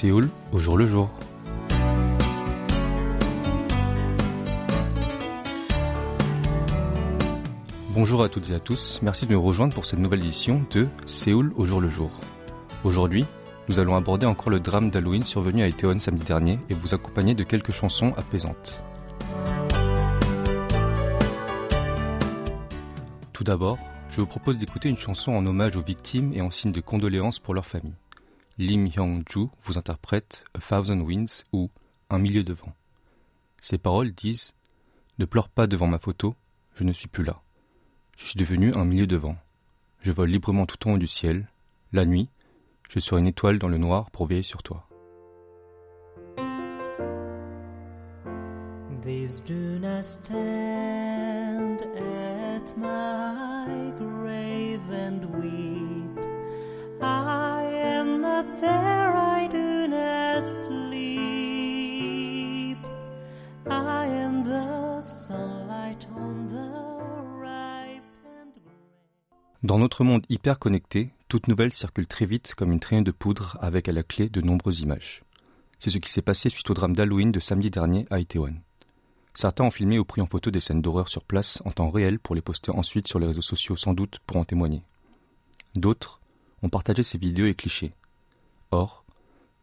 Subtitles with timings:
[0.00, 1.10] Séoul au jour le jour.
[7.90, 10.88] Bonjour à toutes et à tous, merci de nous rejoindre pour cette nouvelle édition de
[11.04, 12.10] Séoul au jour le jour.
[12.82, 13.26] Aujourd'hui,
[13.68, 17.34] nous allons aborder encore le drame d'Halloween survenu à Itaewon samedi dernier et vous accompagner
[17.34, 18.82] de quelques chansons apaisantes.
[23.34, 23.76] Tout d'abord,
[24.08, 27.38] je vous propose d'écouter une chanson en hommage aux victimes et en signe de condoléances
[27.38, 27.98] pour leurs familles.
[28.60, 31.70] Lim Hyung-ju vous interprète A Thousand Winds ou
[32.10, 32.74] Un milieu de vent.
[33.62, 34.52] Ces paroles disent
[35.18, 36.34] Ne pleure pas devant ma photo,
[36.74, 37.40] je ne suis plus là.
[38.18, 39.38] Je suis devenu un milieu de vent.
[40.02, 41.48] Je vole librement tout en haut du ciel.
[41.94, 42.28] La nuit,
[42.90, 44.86] je serai une étoile dans le noir pour veiller sur toi.
[70.04, 73.92] Monde hyper connecté, toute nouvelle circule très vite comme une traînée de poudre avec à
[73.92, 75.22] la clé de nombreuses images.
[75.78, 78.54] C'est ce qui s'est passé suite au drame d'Halloween de samedi dernier à Itaewon.
[79.34, 82.18] Certains ont filmé ou pris en photo des scènes d'horreur sur place en temps réel
[82.18, 84.82] pour les poster ensuite sur les réseaux sociaux sans doute pour en témoigner.
[85.74, 86.20] D'autres
[86.62, 87.92] ont partagé ces vidéos et clichés.
[88.70, 89.04] Or,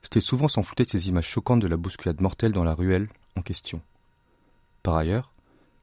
[0.01, 3.09] c'était souvent sans fouter de ces images choquantes de la bousculade mortelle dans la ruelle
[3.35, 3.81] en question.
[4.83, 5.33] Par ailleurs,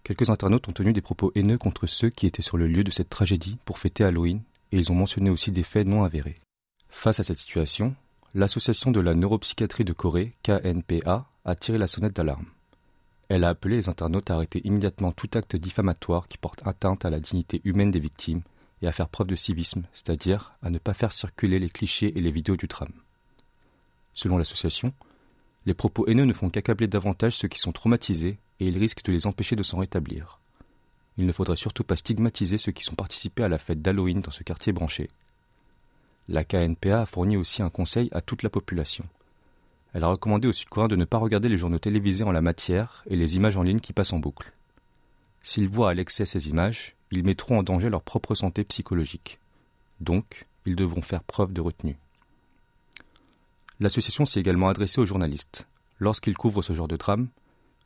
[0.05, 2.91] quelques internautes ont tenu des propos haineux contre ceux qui étaient sur le lieu de
[2.91, 6.39] cette tragédie pour fêter Halloween et ils ont mentionné aussi des faits non avérés.
[6.91, 7.97] Face à cette situation,
[8.35, 12.47] l'Association de la neuropsychiatrie de Corée, KNPA, a tiré la sonnette d'alarme.
[13.29, 17.11] Elle a appelé les internautes à arrêter immédiatement tout acte diffamatoire qui porte atteinte à
[17.11, 18.43] la dignité humaine des victimes
[18.83, 22.21] et à faire preuve de civisme, c'est-à-dire à ne pas faire circuler les clichés et
[22.21, 22.93] les vidéos du drame.
[24.13, 24.93] Selon l'association,
[25.67, 29.13] les propos haineux ne font qu'accabler davantage ceux qui sont traumatisés et ils risquent de
[29.13, 30.41] les empêcher de s'en rétablir.
[31.17, 34.31] Il ne faudrait surtout pas stigmatiser ceux qui sont participés à la fête d'Halloween dans
[34.31, 35.09] ce quartier branché.
[36.29, 39.05] La KNPA a fourni aussi un conseil à toute la population.
[39.93, 43.05] Elle a recommandé aux Sud-Coréens de ne pas regarder les journaux télévisés en la matière
[43.07, 44.53] et les images en ligne qui passent en boucle.
[45.43, 49.39] S'ils voient à l'excès ces images, ils mettront en danger leur propre santé psychologique.
[50.01, 51.97] Donc, ils devront faire preuve de retenue.
[53.81, 55.67] L'association s'est également adressée aux journalistes.
[55.99, 57.29] Lorsqu'ils couvrent ce genre de drame,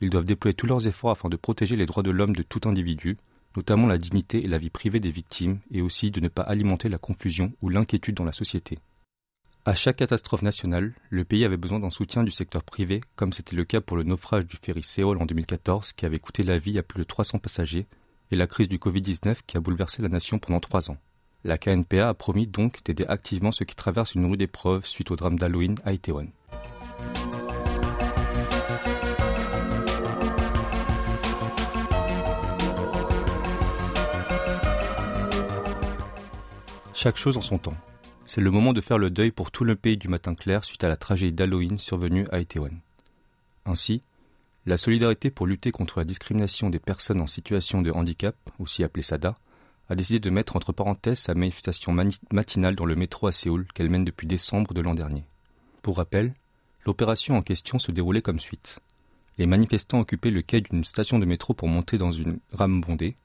[0.00, 2.68] ils doivent déployer tous leurs efforts afin de protéger les droits de l'homme de tout
[2.68, 3.16] individu,
[3.56, 6.88] notamment la dignité et la vie privée des victimes, et aussi de ne pas alimenter
[6.88, 8.78] la confusion ou l'inquiétude dans la société.
[9.64, 13.56] À chaque catastrophe nationale, le pays avait besoin d'un soutien du secteur privé, comme c'était
[13.56, 16.78] le cas pour le naufrage du ferry Séoul en 2014 qui avait coûté la vie
[16.78, 17.86] à plus de 300 passagers,
[18.30, 20.98] et la crise du Covid-19 qui a bouleversé la nation pendant trois ans.
[21.44, 25.16] La KNPA a promis donc d'aider activement ceux qui traversent une rude épreuve suite au
[25.16, 26.28] drame d'Halloween à Itaewon.
[36.92, 37.76] Chaque chose en son temps.
[38.24, 40.82] C'est le moment de faire le deuil pour tout le pays du matin clair suite
[40.82, 42.72] à la tragédie d'Halloween survenue à Itaewon.
[43.64, 44.02] Ainsi,
[44.66, 49.04] la solidarité pour lutter contre la discrimination des personnes en situation de handicap, aussi appelée
[49.04, 49.34] SADA,
[49.88, 53.66] a décidé de mettre entre parenthèses sa manifestation mani- matinale dans le métro à Séoul
[53.74, 55.24] qu'elle mène depuis décembre de l'an dernier.
[55.82, 56.34] Pour rappel,
[56.84, 58.80] l'opération en question se déroulait comme suite.
[59.38, 63.16] Les manifestants occupaient le quai d'une station de métro pour monter dans une rame bondée.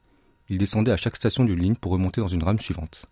[0.48, 3.06] Ils descendaient à chaque station d'une ligne pour remonter dans une rame suivante.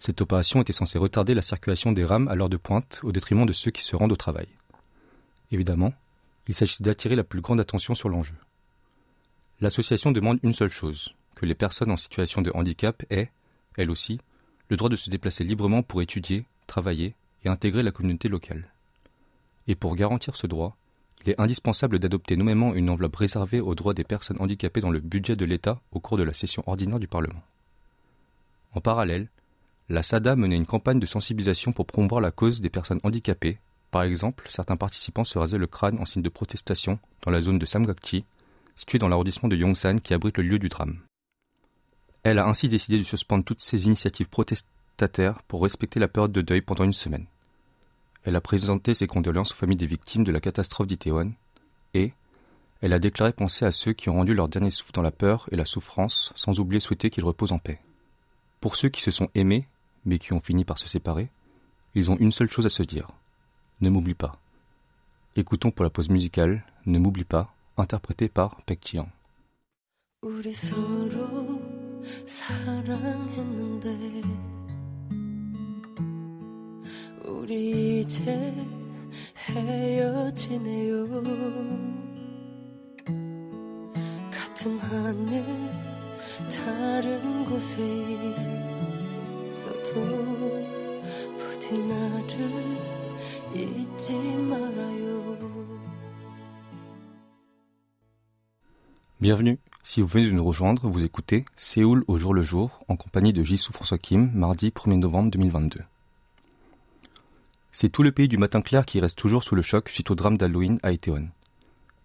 [0.00, 3.46] Cette opération était censée retarder la circulation des rames à l'heure de pointe au détriment
[3.46, 4.48] de ceux qui se rendent au travail.
[5.52, 5.92] Évidemment,
[6.48, 8.34] il s'agit d'attirer la plus grande attention sur l'enjeu.
[9.60, 11.14] L'association demande une seule chose,
[11.46, 13.30] les personnes en situation de handicap aient,
[13.76, 14.20] elles aussi,
[14.68, 17.14] le droit de se déplacer librement pour étudier, travailler
[17.44, 18.68] et intégrer la communauté locale.
[19.66, 20.76] Et pour garantir ce droit,
[21.24, 25.00] il est indispensable d'adopter nommément une enveloppe réservée aux droits des personnes handicapées dans le
[25.00, 27.42] budget de l'État au cours de la session ordinaire du Parlement.
[28.74, 29.28] En parallèle,
[29.88, 33.58] la SADA menait une campagne de sensibilisation pour promouvoir la cause des personnes handicapées.
[33.90, 37.58] Par exemple, certains participants se rasaient le crâne en signe de protestation dans la zone
[37.58, 38.24] de Samgakji,
[38.74, 40.98] située dans l'arrondissement de Yongsan qui abrite le lieu du drame.
[42.22, 46.40] Elle a ainsi décidé de suspendre toutes ses initiatives protestataires pour respecter la période de
[46.40, 47.26] deuil pendant une semaine.
[48.24, 51.32] Elle a présenté ses condoléances aux familles des victimes de la catastrophe d'Itéon
[51.94, 52.12] et
[52.80, 55.48] elle a déclaré penser à ceux qui ont rendu leur dernier souffle dans la peur
[55.50, 57.80] et la souffrance sans oublier souhaiter qu'ils reposent en paix.
[58.60, 59.66] Pour ceux qui se sont aimés
[60.04, 61.28] mais qui ont fini par se séparer,
[61.94, 63.08] ils ont une seule chose à se dire.
[63.80, 64.38] Ne m'oublie pas.
[65.36, 68.96] Écoutons pour la pause musicale Ne m'oublie pas, interprété par Pek
[72.26, 74.22] 사랑했는데
[77.24, 78.54] 우리 이제
[79.48, 81.06] 헤어지네요
[84.30, 85.44] 같은 하늘
[86.50, 87.82] 다른 곳에
[89.48, 89.94] 있어도
[91.38, 92.50] 부디 나를
[93.54, 95.22] 잊지 말아요
[99.20, 99.58] Bienvenue.
[99.84, 103.32] Si vous venez de nous rejoindre, vous écoutez Séoul au jour le jour en compagnie
[103.32, 105.80] de Jisoo François Kim, mardi 1er novembre 2022.
[107.72, 110.14] C'est tout le pays du matin clair qui reste toujours sous le choc suite au
[110.14, 111.28] drame d'Halloween à Itaewon.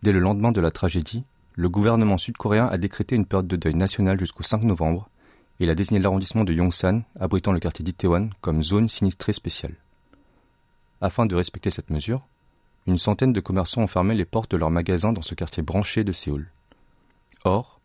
[0.02, 3.76] Dès le lendemain de la tragédie, le gouvernement sud-coréen a décrété une période de deuil
[3.76, 5.08] national jusqu'au 5 novembre
[5.60, 9.76] et a désigné l'arrondissement de Yongsan, abritant le quartier d'Itaewon, comme zone sinistrée spéciale.
[11.00, 12.26] Afin de respecter cette mesure,
[12.88, 16.04] une centaine de commerçants ont fermé les portes de leurs magasins dans ce quartier branché
[16.04, 16.50] de Séoul.
[17.48, 17.80] Or,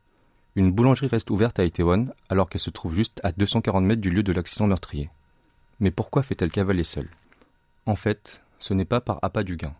[0.56, 4.10] une boulangerie reste ouverte à Itaewon alors qu'elle se trouve juste à 240 mètres du
[4.10, 5.08] lieu de l'accident meurtrier.
[5.78, 7.08] Mais pourquoi fait-elle cavaler seule?
[7.86, 9.72] En fait, ce n'est pas par appât du gain.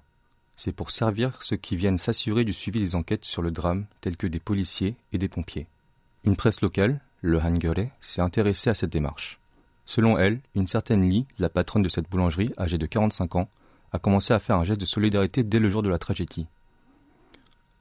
[0.56, 4.16] C'est pour servir ceux qui viennent s'assurer du suivi des enquêtes sur le drame, tels
[4.16, 5.66] que des policiers et des pompiers.
[6.22, 9.40] Une presse locale, le Hangare, s'est intéressée à cette démarche.
[9.84, 13.48] Selon elle, une certaine Lee, la patronne de cette boulangerie, âgée de 45 ans,
[13.90, 16.46] a commencé à faire un geste de solidarité dès le jour de la tragédie.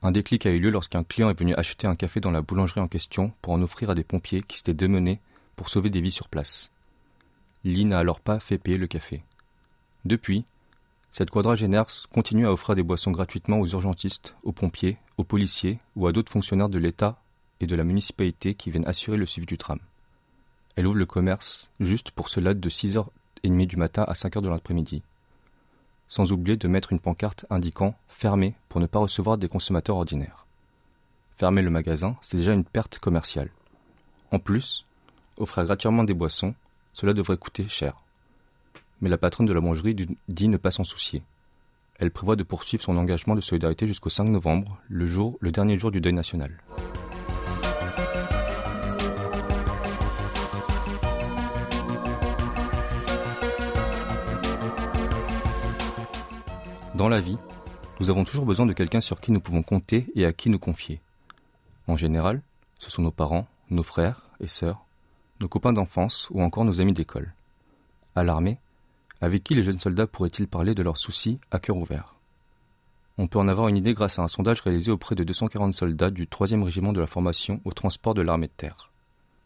[0.04, 2.82] Un déclic a eu lieu lorsqu'un client est venu acheter un café dans la boulangerie
[2.82, 5.20] en question pour en offrir à des pompiers qui s'étaient démenés
[5.56, 6.72] pour sauver des vies sur place.
[7.64, 9.22] Lee n'a alors pas fait payer le café.
[10.06, 10.44] Depuis,
[11.12, 16.08] cette quadragénaire continue à offrir des boissons gratuitement aux urgentistes, aux pompiers, aux policiers ou
[16.08, 17.22] à d'autres fonctionnaires de l'État
[17.60, 19.80] et de la municipalité qui viennent assurer le suivi du tram.
[20.76, 25.04] Elle ouvre le commerce juste pour cela de 6h30 du matin à 5h de l'après-midi
[26.12, 30.46] sans oublier de mettre une pancarte indiquant fermé pour ne pas recevoir des consommateurs ordinaires.
[31.38, 33.50] Fermer le magasin, c'est déjà une perte commerciale.
[34.30, 34.86] En plus,
[35.38, 36.54] offrir gratuitement des boissons,
[36.94, 37.96] cela devrait coûter cher.
[39.00, 39.96] Mais la patronne de la mangerie
[40.28, 41.24] dit ne pas s'en soucier.
[41.98, 46.02] Elle prévoit de poursuivre son engagement de solidarité jusqu'au 5 novembre, le dernier jour du
[46.02, 46.52] deuil national.
[57.02, 57.40] Dans la vie,
[58.00, 60.60] nous avons toujours besoin de quelqu'un sur qui nous pouvons compter et à qui nous
[60.60, 61.02] confier.
[61.88, 62.44] En général,
[62.78, 64.86] ce sont nos parents, nos frères et sœurs,
[65.40, 67.34] nos copains d'enfance ou encore nos amis d'école.
[68.14, 68.60] À l'armée,
[69.20, 72.18] avec qui les jeunes soldats pourraient-ils parler de leurs soucis à cœur ouvert?
[73.18, 76.12] On peut en avoir une idée grâce à un sondage réalisé auprès de 240 soldats
[76.12, 78.92] du 3e régiment de la formation au transport de l'armée de terre.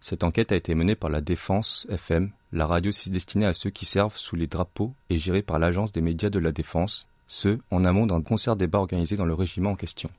[0.01, 3.85] Cette enquête a été menée par la Défense FM, la radio destinée à ceux qui
[3.85, 7.85] servent sous les drapeaux et gérée par l'Agence des médias de la Défense, ce en
[7.85, 10.09] amont d'un concert débat organisé dans le régiment en question.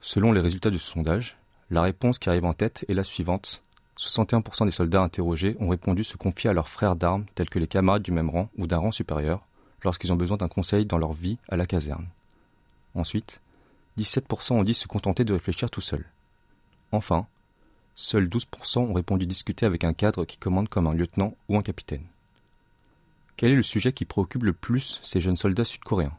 [0.00, 1.36] Selon les résultats du sondage,
[1.70, 3.64] la réponse qui arrive en tête est la suivante.
[3.98, 7.66] 61% des soldats interrogés ont répondu se confier à leurs frères d'armes tels que les
[7.66, 9.46] camarades du même rang ou d'un rang supérieur
[9.82, 12.06] lorsqu'ils ont besoin d'un conseil dans leur vie à la caserne.
[12.94, 13.40] Ensuite,
[13.98, 16.04] 17% ont dit se contenter de réfléchir tout seul.
[16.92, 17.26] Enfin,
[17.94, 21.62] seuls 12% ont répondu discuter avec un cadre qui commande comme un lieutenant ou un
[21.62, 22.04] capitaine.
[23.36, 26.16] Quel est le sujet qui préoccupe le plus ces jeunes soldats sud-coréens?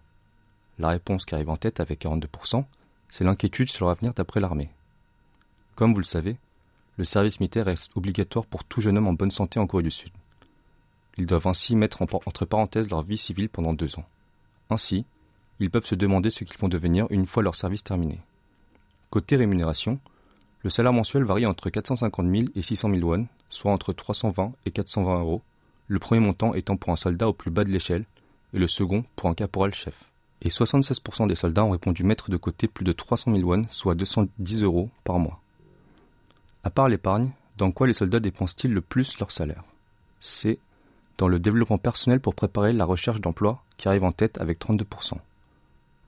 [0.80, 2.64] La réponse qui arrive en tête avec 42%,
[3.12, 4.70] c'est l'inquiétude sur leur avenir d'après l'armée.
[5.76, 6.38] Comme vous le savez,
[6.98, 9.92] le service militaire reste obligatoire pour tout jeune homme en bonne santé en Corée du
[9.92, 10.12] Sud.
[11.18, 14.06] Ils doivent ainsi mettre entre parenthèses leur vie civile pendant deux ans.
[14.70, 15.06] Ainsi,
[15.60, 18.20] ils peuvent se demander ce qu'ils vont devenir une fois leur service terminé.
[19.10, 20.00] Côté rémunération,
[20.64, 24.72] le salaire mensuel varie entre 450 000 et 600 000 won, soit entre 320 et
[24.72, 25.42] 420 euros,
[25.88, 28.06] le premier montant étant pour un soldat au plus bas de l'échelle
[28.54, 29.96] et le second pour un caporal chef
[30.42, 33.96] et 76% des soldats ont répondu mettre de côté plus de 300 000 won, soit
[33.96, 35.42] 210 euros par mois.
[36.64, 39.64] À part l'épargne, dans quoi les soldats dépensent-ils le plus leur salaire?
[40.20, 40.60] C'est
[41.18, 45.14] dans le développement personnel pour préparer la recherche d'emploi qui arrive en tête avec 32%.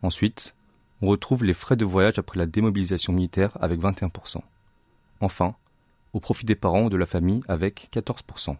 [0.03, 0.53] Ensuite,
[1.01, 4.41] on retrouve les frais de voyage après la démobilisation militaire avec 21%.
[5.21, 5.55] Enfin,
[6.13, 8.55] au profit des parents ou de la famille avec 14%.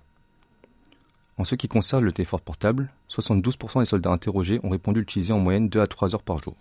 [1.40, 5.40] En ce qui concerne le téléphone portable, 72% des soldats interrogés ont répondu l'utiliser en
[5.40, 6.58] moyenne 2 à 3 heures par jour.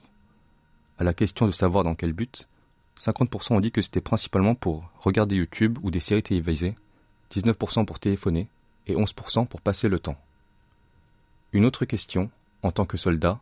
[1.01, 2.47] À la question de savoir dans quel but,
[3.01, 6.77] 50% ont dit que c'était principalement pour regarder YouTube ou des séries télévisées,
[7.33, 8.47] 19% pour téléphoner
[8.87, 10.17] et 11% pour passer le temps.
[11.53, 12.31] Une autre question,
[12.63, 13.41] en tant que soldat,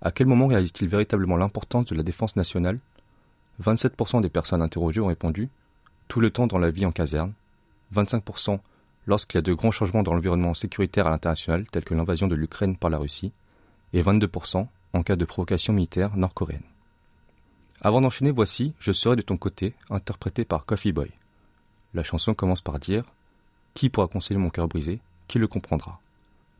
[0.00, 2.78] à quel moment réalise-t-il véritablement l'importance de la défense nationale?
[3.60, 5.48] 27% des personnes interrogées ont répondu
[6.06, 7.32] tout le temps dans la vie en caserne,
[7.96, 8.60] 25%
[9.07, 12.35] lorsqu'il y a de grands changements dans l'environnement sécuritaire à l'international, tels que l'invasion de
[12.35, 13.31] l'Ukraine par la Russie,
[13.93, 16.63] et 22% en cas de provocation militaire nord-coréenne.
[17.81, 21.11] Avant d'enchaîner, voici Je serai de ton côté, interprété par Coffee Boy.
[21.93, 23.03] La chanson commence par dire
[23.73, 25.99] Qui pourra consoler mon cœur brisé Qui le comprendra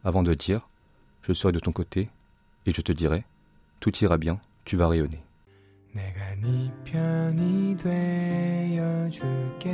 [0.04, 0.68] Avant de dire
[1.22, 2.10] Je serai de ton côté,
[2.66, 3.26] et je te dirai
[3.84, 5.22] tout ira bien, tu vas rayonner.
[5.92, 9.70] 내가 네 편이 되어줄게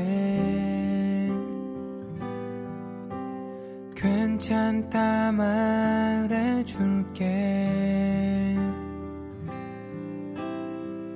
[4.03, 7.25] 괜찮다 말해줄게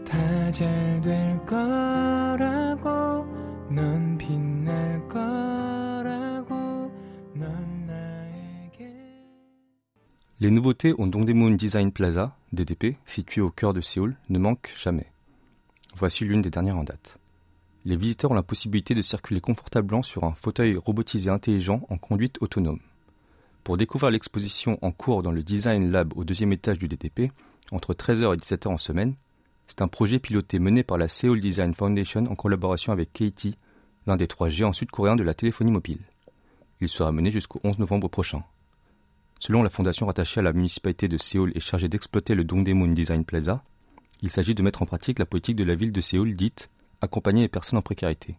[0.05, 3.25] 다 잘 될 거라고
[3.69, 6.91] 넌 빛날 거라고
[7.33, 8.93] 넌 나에게
[10.39, 15.07] Les nouveautés au Dongdaemun Design Plaza, DDP, situé au cœur de Séoul, ne manquent jamais.
[15.95, 17.17] Voici l'une des dernières en date.
[17.88, 22.36] Les visiteurs ont la possibilité de circuler confortablement sur un fauteuil robotisé intelligent en conduite
[22.42, 22.80] autonome.
[23.64, 27.32] Pour découvrir l'exposition en cours dans le Design Lab au deuxième étage du DDP,
[27.72, 29.14] entre 13h et 17h en semaine,
[29.66, 33.56] c'est un projet piloté mené par la Seoul Design Foundation en collaboration avec KT,
[34.06, 36.00] l'un des trois géants sud-coréens de la téléphonie mobile.
[36.82, 38.42] Il sera mené jusqu'au 11 novembre prochain.
[39.40, 43.24] Selon la fondation rattachée à la municipalité de Séoul et chargée d'exploiter le Dongdaemun Design
[43.24, 43.64] Plaza,
[44.20, 46.68] il s'agit de mettre en pratique la politique de la ville de Séoul dite
[47.00, 48.36] accompagner les personnes en précarité.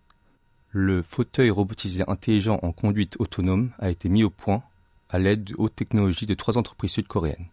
[0.72, 4.62] Le fauteuil robotisé intelligent en conduite autonome a été mis au point
[5.10, 7.48] à l'aide de haute technologie de trois entreprises sud-coréennes.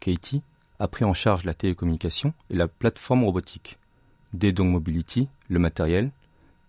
[0.00, 0.42] Katie
[0.78, 3.78] a pris en charge la télécommunication et la plateforme robotique.
[4.32, 6.10] Dedong Mobility, le matériel,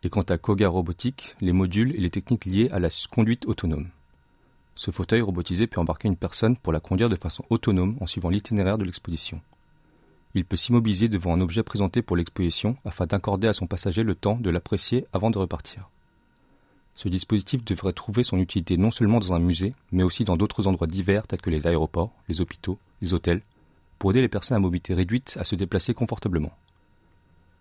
[0.04, 3.90] et quant à Koga Robotique, les modules et les techniques liées à la conduite autonome.
[4.76, 8.30] Ce fauteuil robotisé peut embarquer une personne pour la conduire de façon autonome en suivant
[8.30, 9.42] l'itinéraire de l'exposition.
[10.34, 14.16] Il peut s'immobiliser devant un objet présenté pour l'exposition afin d'accorder à son passager le
[14.16, 15.90] temps de l'apprécier avant de repartir.
[16.96, 20.68] Ce dispositif devrait trouver son utilité non seulement dans un musée, mais aussi dans d'autres
[20.68, 23.42] endroits divers tels que les aéroports, les hôpitaux, les hôtels,
[23.98, 26.52] pour aider les personnes à mobilité réduite à se déplacer confortablement.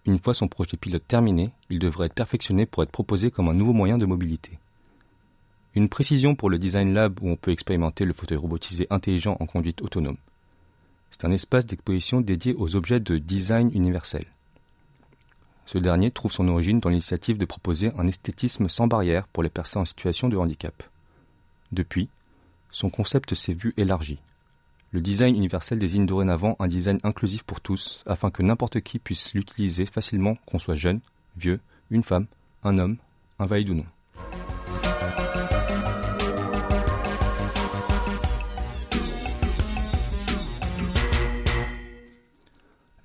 [0.07, 3.55] Une fois son projet pilote terminé, il devrait être perfectionné pour être proposé comme un
[3.55, 4.59] nouveau moyen de mobilité.
[5.75, 9.47] Une précision pour le Design Lab où on peut expérimenter le fauteuil robotisé intelligent en
[9.47, 10.17] conduite autonome.
[11.11, 14.25] C'est un espace d'exposition dédié aux objets de design universel.
[15.67, 19.51] Ce dernier trouve son origine dans l'initiative de proposer un esthétisme sans barrière pour les
[19.51, 20.83] personnes en situation de handicap.
[21.71, 22.09] Depuis,
[22.73, 24.19] son concept s'est vu élargi.
[24.93, 29.35] Le design universel désigne dorénavant un design inclusif pour tous, afin que n'importe qui puisse
[29.35, 31.01] l'utiliser facilement, qu'on soit jeune,
[31.37, 32.27] vieux, une femme,
[32.65, 32.97] un homme,
[33.39, 33.87] invalide ou non.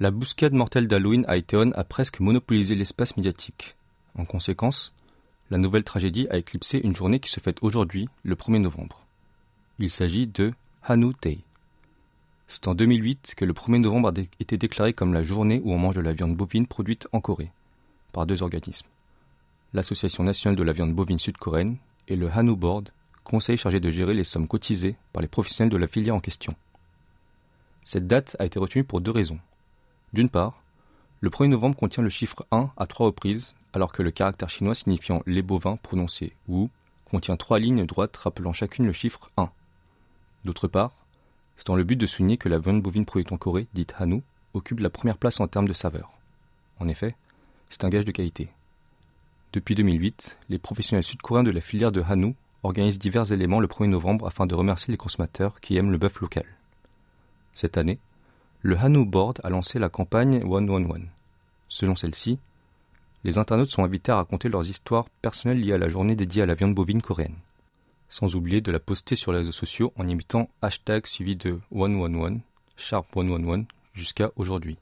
[0.05, 3.75] La bouscade mortelle d'Halloween à Itaewon a presque monopolisé l'espace médiatique.
[4.15, 4.93] En conséquence,
[5.49, 9.01] la nouvelle tragédie a éclipsé une journée qui se fête aujourd'hui, le 1er novembre.
[9.79, 11.39] Il s'agit de Hanu Day.
[12.47, 15.79] C'est en 2008 que le 1er novembre a été déclaré comme la journée où on
[15.79, 17.49] mange de la viande bovine produite en Corée,
[18.11, 18.89] par deux organismes.
[19.73, 22.91] L'Association nationale de la viande bovine sud-coréenne et le Hanu Board,
[23.23, 26.53] conseil chargé de gérer les sommes cotisées par les professionnels de la filière en question.
[27.83, 29.39] Cette date a été retenue pour deux raisons.
[30.15, 30.61] D'une part,
[31.19, 34.73] le 1er novembre contient le chiffre 1 à trois reprises, alors que le caractère chinois
[34.73, 36.69] signifiant les bovins prononcé Wu
[37.03, 39.49] contient trois lignes droites rappelant chacune le chiffre 1.
[40.45, 40.93] D'autre part,
[41.57, 44.21] c'est dans le but de souligner que la viande bovine produite en Corée, dite Hanu,
[44.53, 46.13] occupe la première place en termes de saveur.
[46.79, 47.17] En effet,
[47.69, 48.47] c'est un gage de qualité.
[49.51, 53.89] Depuis 2008, les professionnels sud-coréens de la filière de Hanu organisent divers éléments le 1er
[53.89, 56.45] novembre afin de remercier les consommateurs qui aiment le bœuf local.
[57.53, 57.99] Cette année,
[58.65, 61.01] le Hanu Board a lancé la campagne 111.
[61.67, 62.39] Selon celle-ci,
[63.23, 66.47] les internautes sont invités à raconter leurs histoires personnelles liées à la journée dédiée à
[66.47, 67.35] la viande bovine coréenne.
[68.09, 72.39] Sans oublier de la poster sur les réseaux sociaux en imitant hashtag suivi de 111,
[72.75, 74.79] sharp 111, jusqu'à aujourd'hui.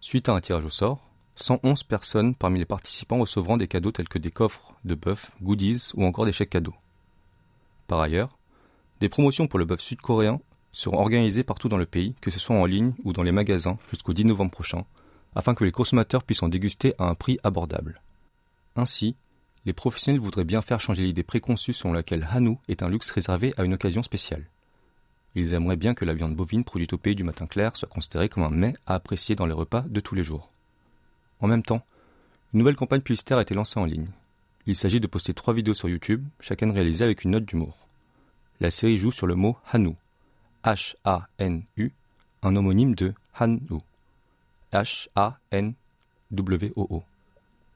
[0.00, 4.08] Suite à un tirage au sort, 111 personnes parmi les participants recevront des cadeaux tels
[4.08, 6.74] que des coffres de bœuf, goodies ou encore des chèques cadeaux.
[7.86, 8.38] Par ailleurs,
[9.00, 10.40] des promotions pour le bœuf sud-coréen
[10.78, 13.78] seront organisées partout dans le pays, que ce soit en ligne ou dans les magasins
[13.90, 14.84] jusqu'au 10 novembre prochain,
[15.34, 18.00] afin que les consommateurs puissent en déguster à un prix abordable.
[18.76, 19.16] Ainsi,
[19.66, 23.52] les professionnels voudraient bien faire changer l'idée préconçue selon laquelle Hanu est un luxe réservé
[23.56, 24.46] à une occasion spéciale.
[25.34, 28.28] Ils aimeraient bien que la viande bovine produite au pays du matin clair soit considérée
[28.28, 30.48] comme un mets à apprécier dans les repas de tous les jours.
[31.40, 31.84] En même temps,
[32.54, 34.10] une nouvelle campagne publicitaire a été lancée en ligne.
[34.66, 37.76] Il s'agit de poster trois vidéos sur YouTube, chacune réalisée avec une note d'humour.
[38.60, 39.96] La série joue sur le mot Hanu,
[40.64, 41.92] H-A-N-U,
[42.42, 43.80] un homonyme de Hanu,
[44.72, 45.74] H-A-N-W-O-O,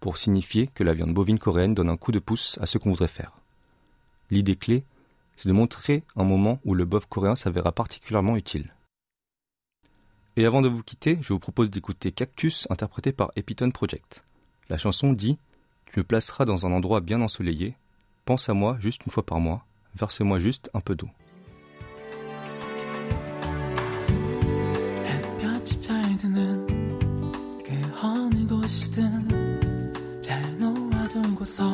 [0.01, 2.91] pour signifier que la viande bovine coréenne donne un coup de pouce à ce qu'on
[2.91, 3.33] voudrait faire.
[4.31, 4.85] L'idée clé,
[5.37, 8.75] c'est de montrer un moment où le bœuf coréen s'avéra particulièrement utile.
[10.37, 14.25] Et avant de vous quitter, je vous propose d'écouter Cactus interprété par Epiton Project.
[14.69, 15.39] La chanson dit
[15.87, 17.77] Tu me placeras dans un endroit bien ensoleillé,
[18.25, 21.11] pense à moi juste une fois par mois, verse-moi juste un peu d'eau.
[28.72, 31.66] 무엇이든 잘 놓아두고서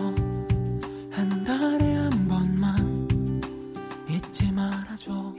[1.12, 3.42] 한 달에 한 번만
[4.10, 5.34] 잊지 말아줘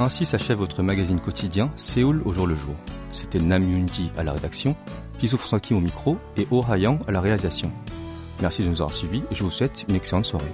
[0.00, 2.74] Ainsi s'achève votre magazine quotidien Séoul au jour le jour.
[3.10, 4.76] C'était Nam Yoonji à la rédaction,
[5.20, 7.72] Jisoo François Kim au micro et Oh Ha-yang à la réalisation.
[8.42, 10.52] Merci de nous avoir suivis et je vous souhaite une excellente soirée.